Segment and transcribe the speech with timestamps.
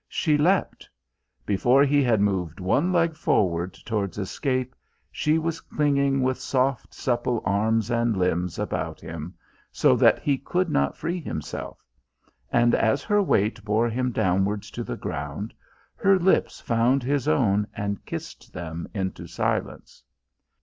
[0.09, 0.89] She leapt.
[1.45, 4.73] Before he had moved one leg forward towards escape,
[5.11, 9.35] she was clinging with soft, supple arms and limbs about him,
[9.71, 11.85] so that he could not free himself,
[12.51, 15.53] and as her weight bore him downwards to the ground,
[15.93, 20.03] her lips found his own and kissed them into silence.